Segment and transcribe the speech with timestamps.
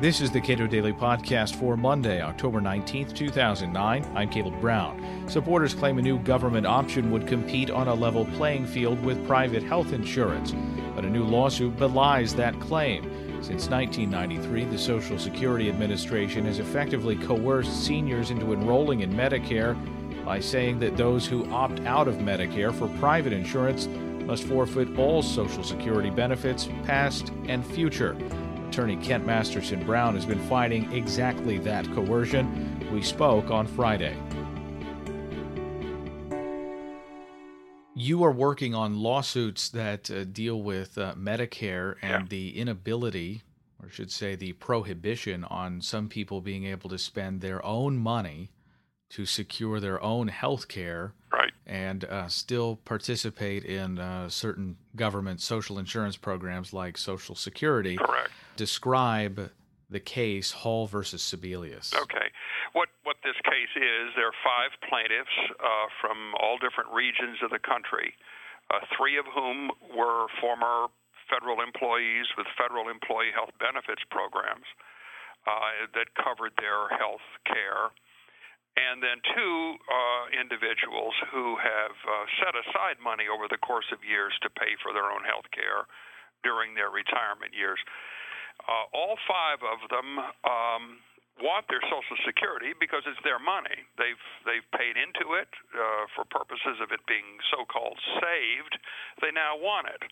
[0.00, 4.04] This is the Cato Daily Podcast for Monday, October 19th, 2009.
[4.16, 5.24] I'm Caleb Brown.
[5.28, 9.62] Supporters claim a new government option would compete on a level playing field with private
[9.62, 10.52] health insurance,
[10.96, 13.04] but a new lawsuit belies that claim.
[13.40, 19.76] Since 1993, the Social Security Administration has effectively coerced seniors into enrolling in Medicare
[20.24, 23.86] by saying that those who opt out of Medicare for private insurance
[24.26, 28.16] must forfeit all Social Security benefits, past and future.
[28.74, 32.84] Attorney Kent Masterson Brown has been fighting exactly that coercion.
[32.92, 34.16] We spoke on Friday.
[37.94, 42.28] You are working on lawsuits that uh, deal with uh, Medicare and Yeah.
[42.28, 43.42] the inability,
[43.80, 48.50] or should say, the prohibition on some people being able to spend their own money
[49.10, 51.23] to secure their own health care Right.
[51.66, 57.96] And uh, still participate in uh, certain government social insurance programs like Social Security.
[57.96, 58.30] Correct.
[58.56, 59.50] Describe
[59.88, 61.94] the case Hall versus Sebelius.
[61.94, 62.28] Okay.
[62.72, 67.50] What what this case is, there are five plaintiffs uh, from all different regions of
[67.50, 68.12] the country,
[68.68, 70.88] uh, three of whom were former
[71.30, 74.66] federal employees with federal employee health benefits programs
[75.46, 77.94] uh, that covered their health care.
[78.74, 84.02] And then two uh, individuals who have uh, set aside money over the course of
[84.02, 85.86] years to pay for their own health care
[86.42, 87.78] during their retirement years.
[88.66, 90.98] Uh, all five of them um,
[91.42, 93.82] want their Social Security because it's their money.
[93.98, 98.78] They've they've paid into it uh, for purposes of it being so-called saved.
[99.18, 100.02] They now want it.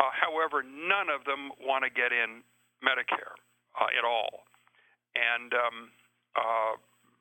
[0.00, 2.40] Uh, however, none of them want to get in
[2.80, 3.36] Medicare
[3.76, 4.48] uh, at all,
[5.12, 5.76] and um,
[6.32, 6.74] uh,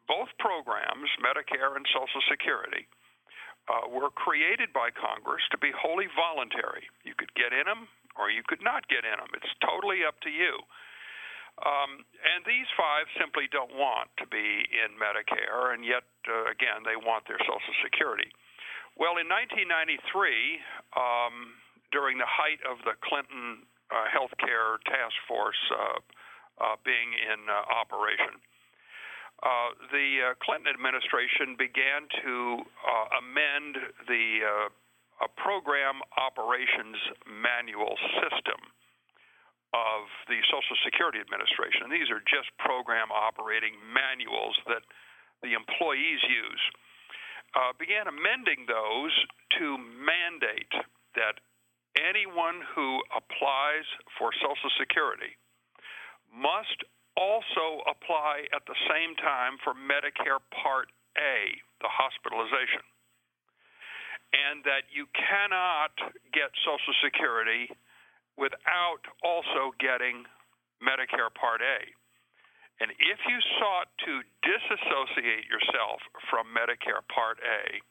[0.09, 2.89] both programs, Medicare and Social Security,
[3.69, 6.89] uh, were created by Congress to be wholly voluntary.
[7.05, 7.85] You could get in them
[8.17, 9.29] or you could not get in them.
[9.37, 10.57] It's totally up to you.
[11.61, 16.87] Um, and these five simply don't want to be in Medicare, and yet, uh, again,
[16.87, 18.31] they want their Social Security.
[18.95, 19.99] Well, in 1993,
[20.95, 21.59] um,
[21.91, 25.99] during the height of the Clinton uh, Health Care Task Force uh,
[26.63, 28.39] uh, being in uh, operation,
[29.39, 38.59] uh, the uh, Clinton administration began to uh, amend the uh, program operations manual system
[39.71, 41.87] of the Social Security Administration.
[41.87, 44.83] And these are just program operating manuals that
[45.45, 46.63] the employees use.
[47.55, 49.13] Uh, began amending those
[49.57, 50.73] to mandate
[51.15, 51.39] that
[51.97, 55.33] anyone who applies for Social Security
[56.29, 56.85] must
[57.19, 60.87] also apply at the same time for Medicare Part
[61.19, 62.87] A, the hospitalization.
[64.31, 65.91] And that you cannot
[66.31, 67.67] get Social Security
[68.39, 70.23] without also getting
[70.79, 71.83] Medicare Part A.
[72.79, 75.99] And if you sought to disassociate yourself
[76.31, 77.83] from Medicare Part A,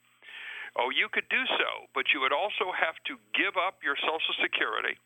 [0.80, 4.34] oh, you could do so, but you would also have to give up your Social
[4.40, 4.96] Security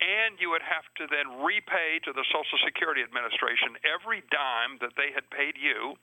[0.00, 4.96] and you would have to then repay to the Social Security Administration every dime that
[4.96, 5.96] they had paid you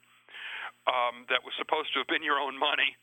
[0.90, 2.96] um, that was supposed to have been your own money.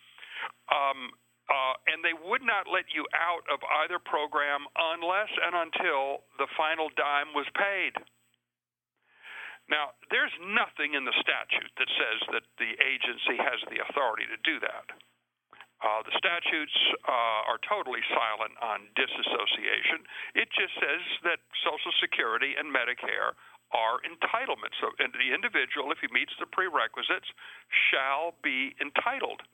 [0.71, 1.15] Um,
[1.49, 6.49] uh, and they would not let you out of either program unless and until the
[6.61, 7.97] final dime was paid.
[9.69, 14.39] Now, there's nothing in the statute that says that the agency has the authority to
[14.45, 14.93] do that.
[15.79, 16.75] Uh, the statutes
[17.07, 20.03] uh, are totally silent on disassociation.
[20.35, 23.39] It just says that Social Security and Medicare
[23.71, 24.75] are entitlements.
[24.83, 27.31] So, and the individual, if he meets the prerequisites,
[27.93, 29.45] shall be entitled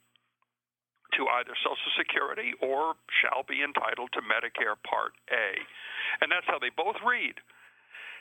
[1.18, 5.60] to either Social Security or shall be entitled to Medicare Part A.
[6.24, 7.36] And that's how they both read.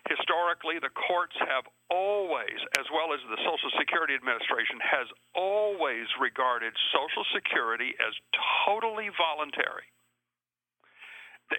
[0.10, 6.76] Historically, the courts have always, as well as the Social Security Administration, has always regarded
[6.92, 8.12] Social Security as
[8.68, 9.88] totally voluntary.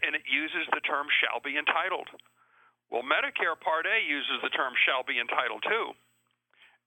[0.05, 2.09] And it uses the term shall be entitled.
[2.93, 5.97] Well, Medicare Part A uses the term shall be entitled too.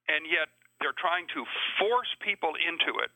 [0.08, 1.42] And yet they're trying to
[1.82, 3.10] force people into it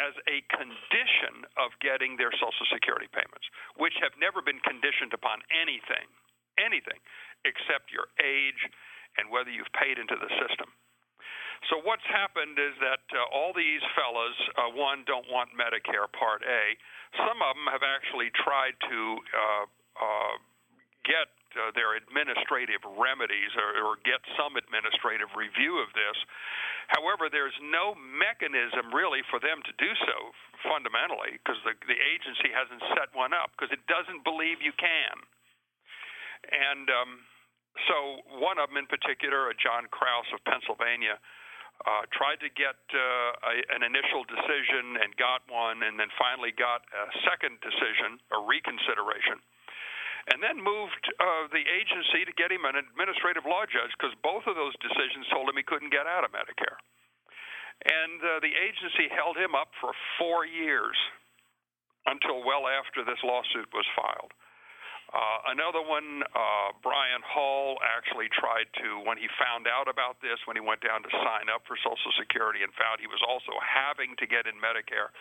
[0.00, 5.44] as a condition of getting their Social Security payments, which have never been conditioned upon
[5.52, 6.08] anything,
[6.58, 6.98] anything,
[7.44, 8.60] except your age
[9.18, 10.70] and whether you've paid into the system.
[11.72, 16.44] So what's happened is that uh, all these fellas, uh, one, don't want Medicare Part
[16.44, 16.76] A.
[17.16, 19.00] Some of them have actually tried to
[19.32, 19.64] uh,
[19.96, 20.34] uh,
[21.08, 26.16] get uh, their administrative remedies or, or get some administrative review of this.
[26.92, 30.16] However, there's no mechanism really for them to do so
[30.68, 35.16] fundamentally because the, the agency hasn't set one up because it doesn't believe you can.
[36.54, 37.10] And um,
[37.90, 41.18] so one of them in particular, a John Kraus of Pennsylvania,
[41.82, 46.54] uh, tried to get uh, a, an initial decision and got one, and then finally
[46.54, 49.42] got a second decision, a reconsideration,
[50.30, 54.46] and then moved uh, the agency to get him an administrative law judge because both
[54.46, 56.78] of those decisions told him he couldn't get out of Medicare.
[57.84, 60.96] And uh, the agency held him up for four years
[62.06, 64.32] until well after this lawsuit was filed.
[65.14, 70.42] Uh, another one, uh, Brian Hall actually tried to, when he found out about this,
[70.50, 73.54] when he went down to sign up for Social Security and found he was also
[73.62, 75.14] having to get in Medicare,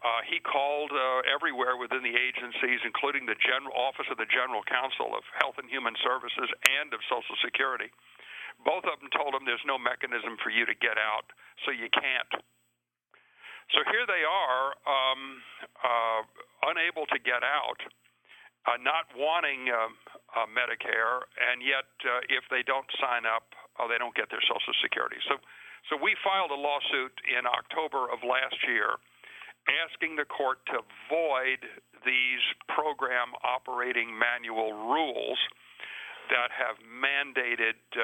[0.00, 4.64] uh, he called uh, everywhere within the agencies, including the General Office of the General
[4.64, 6.48] Counsel of Health and Human Services
[6.80, 7.92] and of Social Security.
[8.64, 11.28] Both of them told him there's no mechanism for you to get out,
[11.68, 12.40] so you can't.
[13.76, 15.20] So here they are, um,
[15.84, 16.20] uh,
[16.72, 17.84] unable to get out
[18.68, 19.88] uh, not wanting uh,
[20.36, 23.48] uh, Medicare, and yet uh, if they don't sign up,
[23.80, 25.16] uh, they don't get their Social Security.
[25.28, 25.40] So,
[25.88, 29.00] so we filed a lawsuit in October of last year,
[29.86, 31.64] asking the court to void
[32.04, 35.40] these program operating manual rules
[36.30, 38.02] that have mandated uh,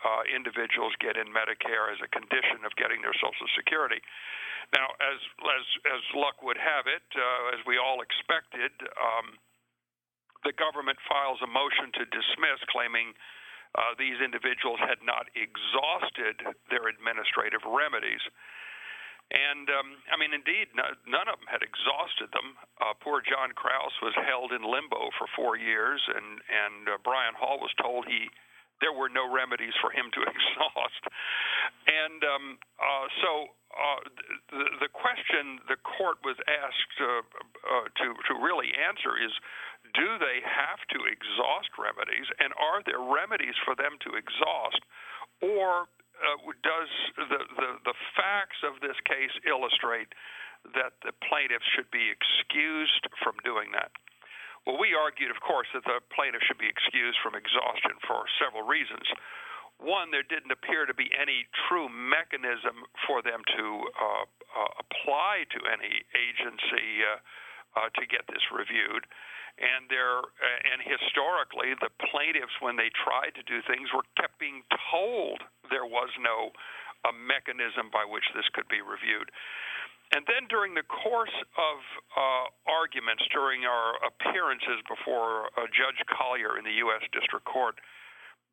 [0.00, 4.00] uh, individuals get in Medicare as a condition of getting their Social Security.
[4.74, 9.38] Now, as as as luck would have it, uh, as we all expected, um,
[10.46, 13.10] the government files a motion to dismiss, claiming
[13.74, 16.38] uh, these individuals had not exhausted
[16.70, 18.22] their administrative remedies.
[19.34, 22.54] And um, I mean, indeed, no, none of them had exhausted them.
[22.78, 27.34] Uh, poor John Kraus was held in limbo for four years, and and uh, Brian
[27.34, 28.30] Hall was told he
[28.78, 31.02] there were no remedies for him to exhaust.
[31.90, 32.44] And um,
[32.78, 33.30] uh, so
[33.74, 34.00] uh,
[34.54, 37.26] the, the question the court was asked uh,
[37.66, 39.34] uh, to to really answer is
[39.94, 44.82] do they have to exhaust remedies, and are there remedies for them to exhaust,
[45.42, 45.86] or
[46.16, 50.08] uh, does the, the, the facts of this case illustrate
[50.74, 53.92] that the plaintiffs should be excused from doing that?
[54.66, 58.66] Well, we argued, of course, that the plaintiff should be excused from exhaustion for several
[58.66, 59.06] reasons.
[59.78, 65.44] One, there didn't appear to be any true mechanism for them to uh, uh, apply
[65.52, 67.20] to any agency uh,
[67.76, 69.04] uh to get this reviewed
[69.56, 74.36] and there uh, and historically the plaintiffs when they tried to do things were kept
[74.36, 75.40] being told
[75.70, 76.52] there was no
[77.06, 79.30] a mechanism by which this could be reviewed.
[80.14, 81.76] And then during the course of
[82.14, 87.02] uh, arguments during our appearances before uh, Judge Collyer in the U.S.
[87.10, 87.74] District Court,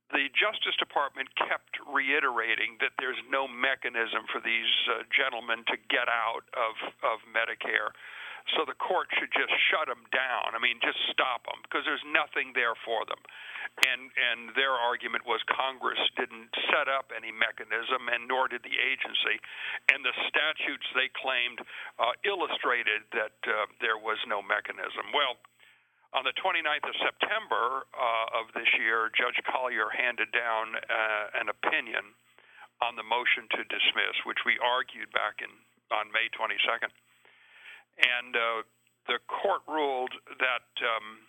[0.10, 6.10] the Justice Department kept reiterating that there's no mechanism for these uh, gentlemen to get
[6.10, 6.74] out of,
[7.06, 7.94] of Medicare.
[8.52, 10.52] So the court should just shut them down.
[10.52, 13.20] I mean, just stop them because there's nothing there for them.
[13.88, 18.76] And and their argument was Congress didn't set up any mechanism, and nor did the
[18.76, 19.40] agency.
[19.90, 21.64] And the statutes they claimed
[21.98, 25.12] uh, illustrated that uh, there was no mechanism.
[25.16, 25.40] Well.
[26.14, 31.50] On the 29th of September uh, of this year, Judge Collyer handed down uh, an
[31.50, 32.14] opinion
[32.86, 35.50] on the motion to dismiss, which we argued back in
[35.90, 36.94] on May 22nd
[38.00, 38.62] and uh,
[39.08, 41.22] the court ruled that um,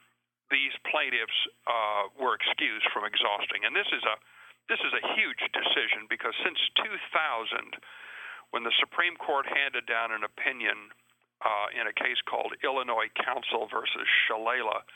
[0.51, 3.65] these plaintiffs uh, were excused from exhausting.
[3.67, 4.17] And this is a
[4.65, 7.77] this is a huge decision because since 2000,
[8.49, 10.89] when the Supreme Court handed down an opinion
[11.45, 14.89] uh, in a case called Illinois Council versus Shalala,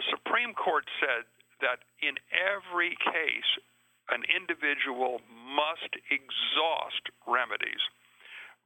[0.00, 1.28] the Supreme Court said
[1.60, 3.50] that in every case,
[4.08, 7.84] an individual must exhaust remedies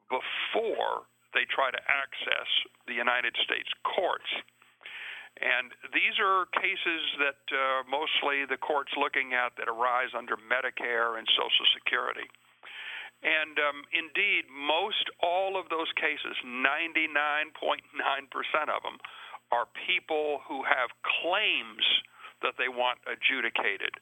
[0.07, 2.49] before they try to access
[2.89, 4.29] the United States courts.
[5.37, 11.21] And these are cases that uh, mostly the court's looking at that arise under Medicare
[11.21, 12.25] and Social Security.
[13.21, 17.53] And um, indeed, most all of those cases, 99.9%
[18.73, 18.97] of them,
[19.53, 20.89] are people who have
[21.21, 21.85] claims
[22.43, 23.93] that they want adjudicated.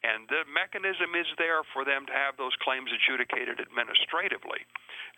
[0.00, 4.64] And the mechanism is there for them to have those claims adjudicated administratively.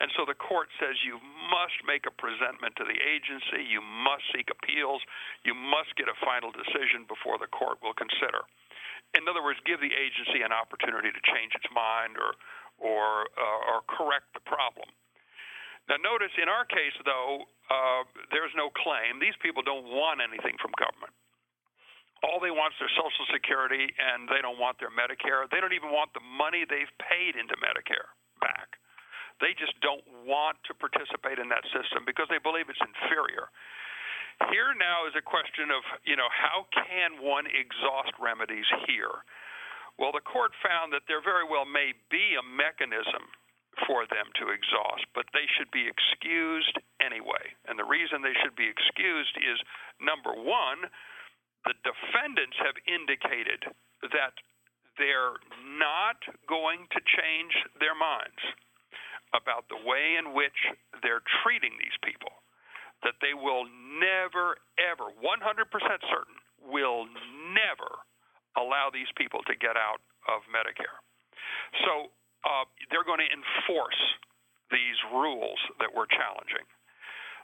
[0.03, 4.27] And so the court says you must make a presentment to the agency, you must
[4.35, 4.99] seek appeals,
[5.47, 8.43] you must get a final decision before the court will consider.
[9.15, 12.35] In other words, give the agency an opportunity to change its mind or
[12.83, 14.91] or uh, or correct the problem.
[15.87, 18.03] Now, notice in our case, though, uh,
[18.35, 19.21] there's no claim.
[19.21, 21.13] These people don't want anything from government
[22.23, 25.51] all they want is their Social Security and they don't want their Medicare.
[25.51, 28.79] They don't even want the money they've paid into Medicare back.
[29.43, 33.51] They just don't want to participate in that system because they believe it's inferior.
[34.55, 39.27] Here now is a question of, you know, how can one exhaust remedies here?
[39.99, 43.29] Well, the court found that there very well may be a mechanism
[43.87, 47.53] for them to exhaust, but they should be excused anyway.
[47.69, 49.59] And the reason they should be excused is
[50.01, 50.89] number one,
[51.65, 53.63] the defendants have indicated
[54.11, 54.35] that
[54.99, 55.39] they're
[55.79, 56.19] not
[56.51, 58.39] going to change their minds
[59.33, 60.57] about the way in which
[61.01, 62.33] they're treating these people,
[63.01, 63.65] that they will
[63.97, 65.65] never, ever, 100%
[66.13, 67.09] certain, will
[67.57, 68.05] never
[68.61, 71.01] allow these people to get out of Medicare.
[71.89, 72.13] So
[72.45, 74.03] uh, they're going to enforce
[74.69, 76.65] these rules that we're challenging.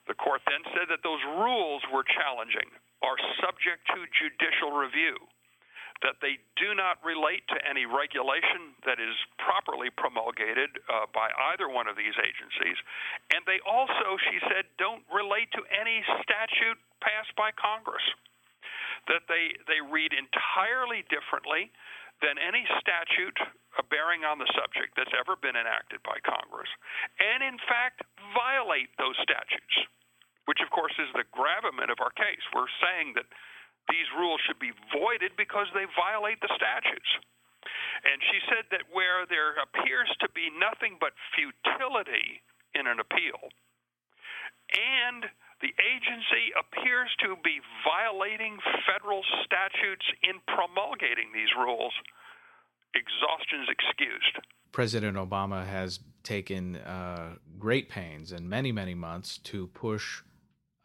[0.07, 2.69] The court then said that those rules we're challenging
[3.03, 5.17] are subject to judicial review,
[6.03, 11.67] that they do not relate to any regulation that is properly promulgated uh, by either
[11.67, 12.79] one of these agencies,
[13.35, 18.05] and they also, she said, don't relate to any statute passed by Congress.
[19.11, 21.73] That they, they read entirely differently
[22.21, 23.39] than any statute
[23.89, 26.69] bearing on the subject that's ever been enacted by Congress,
[27.23, 28.03] and in fact
[28.35, 29.75] violate those statutes,
[30.49, 32.41] which of course is the gravamen of our case.
[32.57, 33.29] We're saying that
[33.93, 37.13] these rules should be voided because they violate the statutes.
[38.09, 42.41] And she said that where there appears to be nothing but futility
[42.73, 43.53] in an appeal,
[44.73, 45.29] and
[45.61, 51.93] the agency appears to be violating federal statutes in promulgating these rules,
[52.95, 54.35] exhaustion is excused.
[54.73, 60.23] President Obama has taken uh, great pains and many, many months to push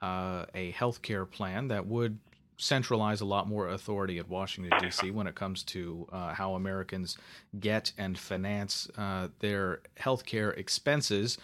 [0.04, 2.20] uh, a health care plan that would
[2.58, 7.18] centralize a lot more authority at Washington, D.C., when it comes to uh, how Americans
[7.60, 11.38] get and finance uh, their health care expenses.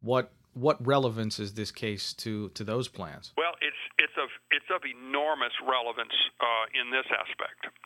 [0.00, 3.32] What what relevance is this case to, to those plans?
[3.36, 7.76] Well, it's it's of it's of enormous relevance uh, in this aspect.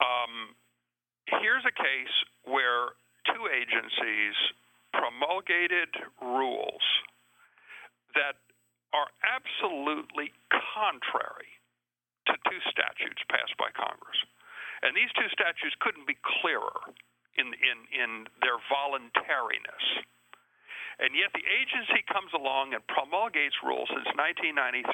[0.00, 0.56] Um,
[1.26, 2.96] here's a case where
[3.26, 4.34] two agencies
[4.92, 6.82] promulgated rules
[8.14, 8.34] that
[8.94, 11.50] are absolutely contrary
[12.30, 14.16] to two statutes passed by Congress,
[14.86, 16.94] and these two statutes couldn't be clearer
[17.34, 18.10] in in in
[18.40, 19.84] their voluntariness.
[21.02, 24.86] And yet the agency comes along and promulgates rules since 1993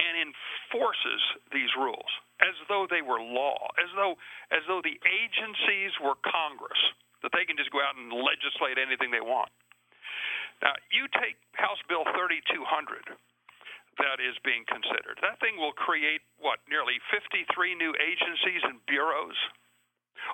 [0.00, 1.20] and enforces
[1.52, 2.08] these rules
[2.40, 4.16] as though they were law, as though
[4.48, 6.80] as though the agencies were Congress,
[7.20, 9.52] that they can just go out and legislate anything they want.
[10.62, 13.14] Now, you take House Bill 3200
[13.98, 15.18] that is being considered.
[15.22, 19.38] That thing will create what, nearly 53 new agencies and bureaus,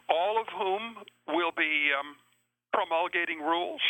[0.08, 2.16] all of whom will be um,
[2.72, 3.80] promulgating rules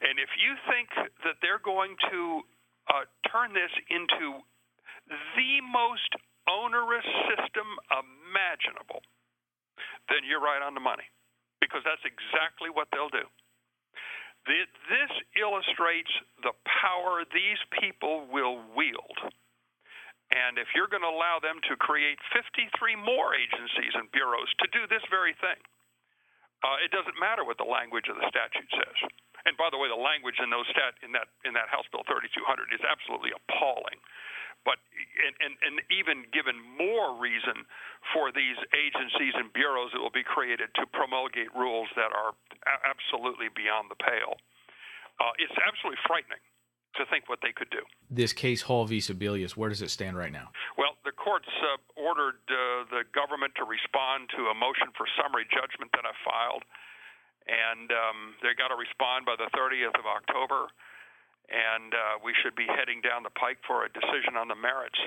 [0.00, 0.92] and if you think
[1.24, 2.44] that they're going to
[2.92, 4.44] uh, turn this into
[5.08, 6.10] the most
[6.44, 9.00] onerous system imaginable,
[10.12, 11.08] then you're right on the money
[11.64, 13.24] because that's exactly what they'll do.
[14.46, 16.10] This illustrates
[16.42, 19.18] the power these people will wield.
[20.30, 24.66] And if you're going to allow them to create 53 more agencies and bureaus to
[24.70, 25.58] do this very thing,
[26.66, 28.98] uh, it doesn't matter what the language of the statute says.
[29.46, 32.02] And by the way, the language in those stat in that in that House Bill
[32.02, 34.02] 3200 is absolutely appalling.
[34.66, 34.82] But
[35.22, 37.64] and, and, and even given more reason
[38.10, 42.34] for these agencies and bureaus that will be created to promulgate rules that are
[42.82, 44.36] absolutely beyond the pale.
[45.22, 46.42] Uh, it's absolutely frightening
[46.98, 47.80] to think what they could do.
[48.10, 48.98] This case, Hall v.
[48.98, 50.50] Sebelius, where does it stand right now?
[50.76, 55.46] Well, the courts uh, ordered uh, the government to respond to a motion for summary
[55.48, 56.64] judgment that I filed
[57.46, 60.66] and um, they got to respond by the 30th of October,
[61.50, 64.98] and uh, we should be heading down the pike for a decision on the merits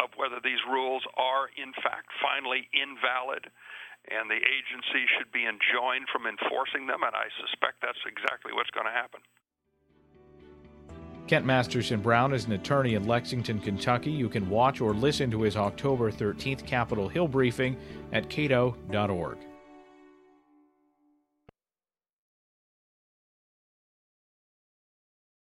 [0.00, 3.50] of whether these rules are in fact finally invalid
[4.10, 8.70] and the agency should be enjoined from enforcing them, and I suspect that's exactly what's
[8.70, 9.20] going to happen.
[11.28, 14.10] Kent Masterson Brown is an attorney in Lexington, Kentucky.
[14.10, 17.76] You can watch or listen to his October 13th Capitol Hill briefing
[18.12, 19.38] at cato.org.